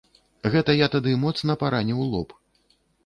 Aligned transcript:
Гэта 0.53 0.73
я 0.75 0.87
тады 0.95 1.13
моцна 1.25 1.57
параніў 1.65 1.99
лоб. 2.15 2.29